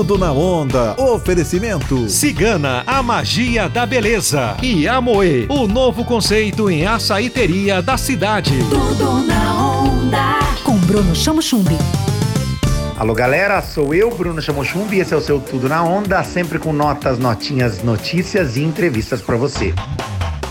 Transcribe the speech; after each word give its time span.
Tudo 0.00 0.16
na 0.16 0.32
onda. 0.32 0.94
Oferecimento. 0.98 2.08
Cigana, 2.08 2.82
a 2.86 3.02
magia 3.02 3.68
da 3.68 3.84
beleza. 3.84 4.56
E 4.62 4.88
Amoe, 4.88 5.44
o 5.50 5.68
novo 5.68 6.06
conceito 6.06 6.70
em 6.70 6.86
açaíteria 6.86 7.82
da 7.82 7.98
cidade. 7.98 8.58
Tudo 8.70 9.26
na 9.26 9.82
onda. 9.82 10.38
Com 10.64 10.78
Bruno 10.78 11.14
Chamo 11.14 11.42
Chumbi. 11.42 11.76
Alô 12.96 13.12
galera, 13.12 13.60
sou 13.60 13.94
eu, 13.94 14.10
Bruno 14.10 14.40
Chamochumbi, 14.40 14.96
e 14.96 15.00
esse 15.00 15.12
é 15.12 15.16
o 15.18 15.20
seu 15.20 15.38
Tudo 15.38 15.68
na 15.68 15.84
Onda, 15.84 16.24
sempre 16.24 16.58
com 16.58 16.72
notas, 16.72 17.18
notinhas, 17.18 17.82
notícias 17.82 18.56
e 18.56 18.62
entrevistas 18.62 19.20
para 19.20 19.36
você. 19.36 19.74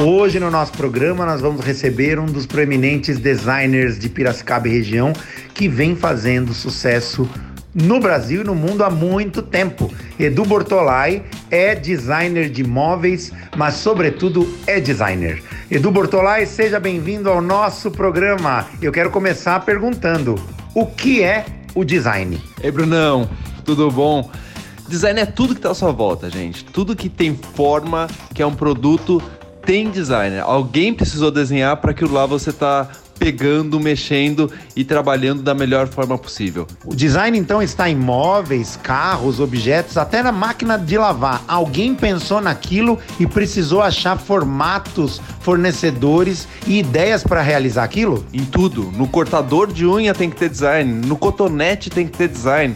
Hoje 0.00 0.38
no 0.38 0.52
nosso 0.52 0.70
programa 0.70 1.26
nós 1.26 1.40
vamos 1.40 1.64
receber 1.66 2.16
um 2.16 2.26
dos 2.26 2.46
proeminentes 2.46 3.18
designers 3.18 3.98
de 3.98 4.08
Piracicaba 4.08 4.68
e 4.68 4.70
região 4.70 5.12
que 5.52 5.66
vem 5.66 5.96
fazendo 5.96 6.54
sucesso 6.54 7.28
no 7.74 8.00
Brasil 8.00 8.42
e 8.42 8.44
no 8.44 8.54
mundo 8.54 8.84
há 8.84 8.90
muito 8.90 9.42
tempo. 9.42 9.92
Edu 10.18 10.44
Bortolai 10.44 11.22
é 11.50 11.74
designer 11.74 12.48
de 12.50 12.64
móveis, 12.64 13.32
mas 13.56 13.74
sobretudo 13.74 14.52
é 14.66 14.80
designer. 14.80 15.42
Edu 15.70 15.90
Bortolai, 15.90 16.46
seja 16.46 16.78
bem-vindo 16.78 17.30
ao 17.30 17.40
nosso 17.40 17.90
programa. 17.90 18.66
Eu 18.80 18.92
quero 18.92 19.10
começar 19.10 19.60
perguntando: 19.60 20.34
o 20.74 20.86
que 20.86 21.22
é 21.22 21.46
o 21.74 21.84
design? 21.84 22.40
Ei, 22.62 22.70
Brunão, 22.70 23.28
tudo 23.64 23.90
bom? 23.90 24.30
Design 24.88 25.20
é 25.20 25.26
tudo 25.26 25.54
que 25.54 25.60
está 25.60 25.70
à 25.70 25.74
sua 25.74 25.92
volta, 25.92 26.28
gente. 26.28 26.64
Tudo 26.64 26.94
que 26.94 27.08
tem 27.08 27.34
forma, 27.54 28.08
que 28.34 28.42
é 28.42 28.46
um 28.46 28.54
produto, 28.54 29.22
tem 29.64 29.90
designer. 29.90 30.42
Alguém 30.42 30.92
precisou 30.92 31.30
desenhar 31.30 31.76
para 31.78 31.92
aquilo 31.92 32.12
lá 32.12 32.26
você 32.26 32.52
tá 32.52 32.88
pegando, 33.22 33.78
mexendo 33.78 34.50
e 34.74 34.82
trabalhando 34.82 35.42
da 35.42 35.54
melhor 35.54 35.86
forma 35.86 36.18
possível. 36.18 36.66
O 36.84 36.92
design 36.92 37.38
então 37.38 37.62
está 37.62 37.88
em 37.88 37.94
móveis, 37.94 38.76
carros, 38.82 39.38
objetos, 39.38 39.96
até 39.96 40.24
na 40.24 40.32
máquina 40.32 40.76
de 40.76 40.98
lavar. 40.98 41.44
Alguém 41.46 41.94
pensou 41.94 42.40
naquilo 42.40 42.98
e 43.20 43.26
precisou 43.26 43.80
achar 43.80 44.18
formatos, 44.18 45.20
fornecedores 45.40 46.48
e 46.66 46.80
ideias 46.80 47.22
para 47.22 47.40
realizar 47.42 47.84
aquilo? 47.84 48.26
Em 48.32 48.44
tudo. 48.44 48.90
No 48.96 49.06
cortador 49.06 49.72
de 49.72 49.86
unha 49.86 50.12
tem 50.12 50.28
que 50.28 50.36
ter 50.36 50.48
design, 50.48 51.06
no 51.06 51.16
cotonete 51.16 51.90
tem 51.90 52.08
que 52.08 52.18
ter 52.18 52.26
design. 52.26 52.74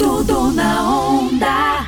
Tudo 0.00 0.50
na 0.50 0.82
onda. 0.82 1.86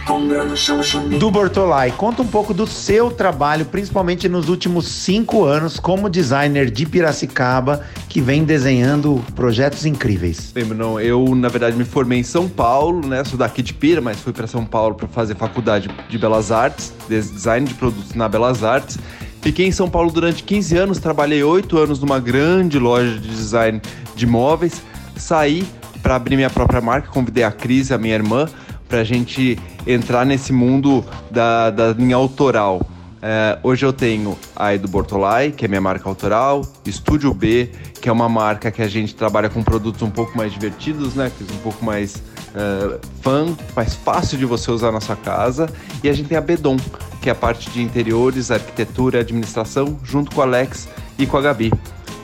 Do 1.19 1.31
Bortolai, 1.31 1.91
conta 1.93 2.21
um 2.21 2.27
pouco 2.27 2.53
do 2.53 2.67
seu 2.67 3.11
trabalho, 3.11 3.65
principalmente 3.65 4.29
nos 4.29 4.51
últimos 4.51 4.87
cinco 4.87 5.45
anos, 5.45 5.81
como 5.81 6.11
designer 6.11 6.71
de 6.71 6.85
Piracicaba, 6.85 7.81
que 8.11 8.21
vem 8.21 8.45
desenhando 8.45 9.25
projetos 9.35 9.87
incríveis. 9.87 10.53
Não, 10.77 11.01
eu 11.01 11.35
na 11.35 11.49
verdade 11.49 11.75
me 11.75 11.87
formei 11.87 12.19
em 12.19 12.23
São 12.23 12.47
Paulo, 12.47 13.07
né? 13.07 13.25
Sou 13.25 13.39
daqui 13.39 13.63
de 13.63 13.73
Pira, 13.73 14.03
mas 14.03 14.21
fui 14.21 14.35
para 14.35 14.47
São 14.47 14.67
Paulo 14.67 14.95
para 14.95 15.09
fazer 15.09 15.35
faculdade 15.35 15.89
de 16.11 16.19
Belas 16.19 16.53
Artes, 16.53 16.93
design 17.09 17.67
de 17.67 17.73
produtos 17.73 18.13
na 18.15 18.29
Belas 18.29 18.63
Artes. 18.63 18.99
Fiquei 19.41 19.69
em 19.69 19.73
São 19.73 19.89
Paulo 19.89 20.13
durante 20.13 20.43
15 20.43 20.77
anos, 20.77 20.99
trabalhei 20.99 21.43
8 21.43 21.79
anos 21.79 21.99
numa 21.99 22.21
grande 22.21 22.79
loja 22.79 23.19
de 23.19 23.29
design 23.29 23.81
de 24.15 24.27
móveis. 24.27 24.83
Saí 25.17 25.67
para 26.03 26.17
abrir 26.17 26.37
minha 26.37 26.51
própria 26.51 26.81
marca, 26.81 27.09
convidei 27.09 27.45
a 27.45 27.53
Cris, 27.53 27.93
a 27.93 27.99
minha 27.99 28.15
irmã, 28.15 28.49
para 28.89 29.01
a 29.01 29.05
gente 29.05 29.59
entrar 29.87 30.27
nesse 30.27 30.53
mundo 30.53 31.05
da, 31.31 31.71
da 31.71 31.93
linha 31.93 32.17
autoral. 32.17 32.87
É, 33.25 33.57
hoje 33.63 33.87
eu 33.87 33.93
tenho 33.93 34.37
a 34.57 34.75
Edu 34.75 34.89
Bortolai, 34.89 35.53
que 35.53 35.65
é 35.65 35.69
minha 35.69 35.81
marca 35.81 36.09
autoral, 36.09 36.63
Estúdio 36.85 37.33
B, 37.33 37.71
que 38.01 38.09
é 38.09 38.13
uma 38.13 38.29
marca 38.29 38.71
que 38.71 38.83
a 38.83 38.89
gente 38.89 39.15
trabalha 39.15 39.49
com 39.49 39.63
produtos 39.63 40.03
um 40.03 40.11
pouco 40.11 40.37
mais 40.37 40.53
divertidos, 40.53 41.15
né? 41.15 41.31
Um 41.53 41.59
pouco 41.59 41.85
mais 41.85 42.17
uh, 42.17 42.99
fã, 43.23 43.47
mais 43.77 43.95
fácil 43.95 44.37
de 44.37 44.45
você 44.45 44.73
usar 44.73 44.91
na 44.91 45.01
sua 45.01 45.15
casa. 45.15 45.71
E 46.03 46.09
a 46.09 46.13
gente 46.13 46.29
tem 46.29 46.37
a 46.37 46.41
Bedon, 46.41 46.77
que 47.21 47.29
é 47.29 47.33
a 47.33 47.37
parte 47.37 47.71
de 47.71 47.81
interiores, 47.81 48.51
arquitetura 48.51 49.19
e 49.19 49.21
administração, 49.21 49.97
junto 50.03 50.35
com 50.35 50.41
o 50.41 50.43
Alex 50.43 50.89
e 51.17 51.25
com 51.25 51.37
a 51.37 51.41
Gabi 51.41 51.73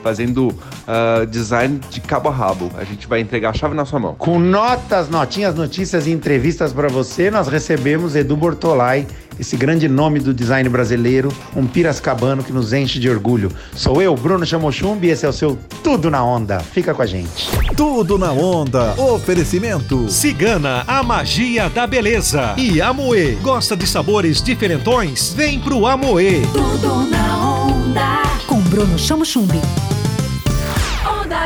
fazendo 0.02 0.54
uh, 0.88 1.26
design 1.26 1.78
de 1.90 2.00
cabo 2.00 2.28
a 2.30 2.32
rabo. 2.32 2.70
A 2.76 2.84
gente 2.84 3.06
vai 3.06 3.20
entregar 3.20 3.50
a 3.50 3.52
chave 3.52 3.74
na 3.74 3.84
sua 3.84 4.00
mão. 4.00 4.14
Com 4.14 4.38
notas, 4.38 5.08
notinhas, 5.08 5.54
notícias 5.54 6.06
e 6.06 6.10
entrevistas 6.10 6.72
para 6.72 6.88
você, 6.88 7.30
nós 7.30 7.46
recebemos 7.48 8.16
Edu 8.16 8.36
Bortolai, 8.36 9.06
esse 9.38 9.56
grande 9.56 9.88
nome 9.88 10.18
do 10.18 10.34
design 10.34 10.68
brasileiro, 10.68 11.32
um 11.54 11.66
piracicabano 11.66 12.42
que 12.42 12.52
nos 12.52 12.72
enche 12.72 12.98
de 12.98 13.08
orgulho. 13.08 13.52
Sou 13.74 14.02
eu, 14.02 14.14
Bruno 14.16 14.44
Chamochumbi, 14.44 15.06
e 15.06 15.10
esse 15.10 15.24
é 15.24 15.28
o 15.28 15.32
seu 15.32 15.56
Tudo 15.84 16.10
na 16.10 16.24
Onda. 16.24 16.58
Fica 16.58 16.92
com 16.92 17.02
a 17.02 17.06
gente. 17.06 17.48
Tudo 17.76 18.18
na 18.18 18.32
Onda. 18.32 18.94
Oferecimento. 19.00 20.08
Cigana, 20.08 20.82
a 20.86 21.02
magia 21.02 21.68
da 21.68 21.86
beleza. 21.86 22.54
E 22.56 22.80
Amoe. 22.80 23.38
Gosta 23.42 23.76
de 23.76 23.86
sabores 23.86 24.42
diferentões? 24.42 25.32
Vem 25.34 25.60
pro 25.60 25.86
Amoe. 25.86 26.42
Tudo 26.52 27.08
na 27.08 27.38
onda. 27.38 28.22
Com 28.46 28.60
Bruno 28.62 28.98
Chamo 28.98 29.24
Chumbi. 29.24 29.58
Onda 29.58 29.87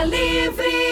livre. 0.00 0.91